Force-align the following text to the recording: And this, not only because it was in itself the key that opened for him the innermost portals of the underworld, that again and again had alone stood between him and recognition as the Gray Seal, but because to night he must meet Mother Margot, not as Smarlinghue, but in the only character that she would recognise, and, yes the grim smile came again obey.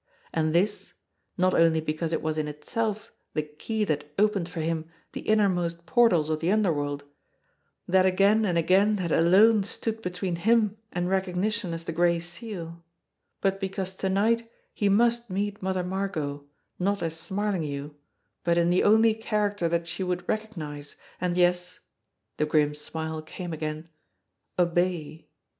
And 0.33 0.51
this, 0.51 0.93
not 1.37 1.53
only 1.53 1.79
because 1.79 2.11
it 2.11 2.23
was 2.23 2.39
in 2.39 2.47
itself 2.47 3.11
the 3.35 3.43
key 3.43 3.83
that 3.83 4.11
opened 4.17 4.49
for 4.49 4.59
him 4.59 4.89
the 5.11 5.21
innermost 5.21 5.85
portals 5.85 6.27
of 6.31 6.39
the 6.39 6.51
underworld, 6.51 7.03
that 7.87 8.03
again 8.07 8.43
and 8.43 8.57
again 8.57 8.97
had 8.97 9.11
alone 9.11 9.63
stood 9.63 10.01
between 10.01 10.37
him 10.37 10.75
and 10.91 11.07
recognition 11.07 11.71
as 11.71 11.83
the 11.85 11.91
Gray 11.91 12.19
Seal, 12.19 12.83
but 13.41 13.59
because 13.59 13.93
to 13.97 14.09
night 14.09 14.49
he 14.73 14.89
must 14.89 15.29
meet 15.29 15.61
Mother 15.61 15.83
Margot, 15.83 16.45
not 16.79 17.03
as 17.03 17.19
Smarlinghue, 17.19 17.93
but 18.43 18.57
in 18.57 18.71
the 18.71 18.81
only 18.83 19.13
character 19.13 19.69
that 19.69 19.87
she 19.87 20.01
would 20.01 20.27
recognise, 20.27 20.95
and, 21.21 21.37
yes 21.37 21.79
the 22.37 22.47
grim 22.47 22.73
smile 22.73 23.21
came 23.21 23.53
again 23.53 23.87
obey. 24.57 25.27